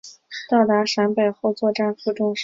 [0.49, 2.39] 到达陕北后作战负重伤。